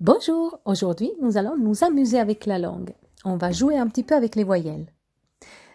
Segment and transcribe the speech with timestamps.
[0.00, 2.94] Bonjour, aujourd'hui nous allons nous amuser avec la langue.
[3.26, 4.86] On va jouer un petit peu avec les voyelles.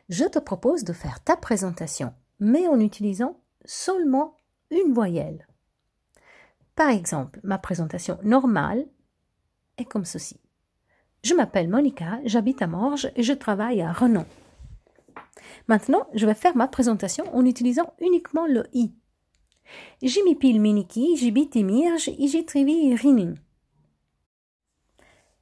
[0.09, 4.35] Je te propose de faire ta présentation, mais en utilisant seulement
[4.71, 5.45] une voyelle.
[6.75, 8.87] Par exemple, ma présentation normale
[9.77, 10.39] est comme ceci.
[11.23, 14.25] Je m'appelle Monica, j'habite à Morges et je travaille à Renon.
[15.67, 18.91] Maintenant, je vais faire ma présentation en utilisant uniquement le i.
[20.01, 22.09] J'imipile miniki, j'habite mirge,
[22.47, 23.35] trivi rinin.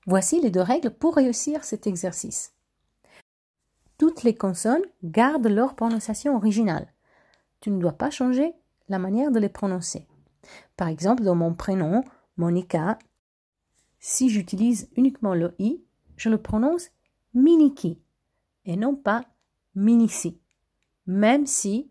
[0.05, 2.53] Voici les deux règles pour réussir cet exercice.
[3.98, 6.91] Toutes les consonnes gardent leur prononciation originale.
[7.61, 8.53] Tu ne dois pas changer
[8.89, 10.08] la manière de les prononcer.
[10.75, 12.03] Par exemple, dans mon prénom,
[12.35, 12.99] Monica,
[13.99, 15.81] si j'utilise uniquement le i,
[16.17, 16.89] je le prononce
[17.33, 18.02] miniki
[18.66, 19.23] et non pas
[19.75, 20.41] minici,
[21.05, 21.89] même si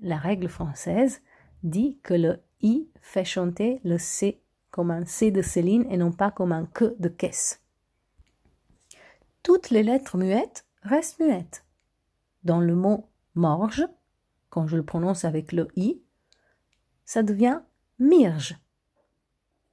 [0.00, 1.22] la règle française
[1.62, 4.42] dit que le i fait chanter le c
[4.74, 7.62] comme un C de Céline et non pas comme un que de caisse.
[9.44, 11.64] Toutes les lettres muettes restent muettes.
[12.42, 13.86] Dans le mot morge,
[14.50, 16.02] quand je le prononce avec le i,
[17.04, 17.60] ça devient
[18.00, 18.58] mirge.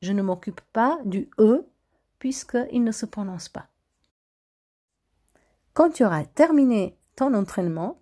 [0.03, 1.66] Je ne m'occupe pas du e
[2.20, 3.70] puisqu'il ne se prononce pas.
[5.73, 8.00] Quand tu auras terminé ton entraînement,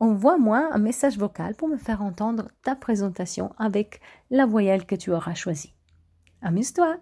[0.00, 5.12] envoie-moi un message vocal pour me faire entendre ta présentation avec la voyelle que tu
[5.12, 5.76] auras choisie.
[6.42, 6.96] Amuse-toi